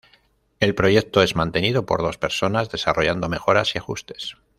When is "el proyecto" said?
0.59-1.21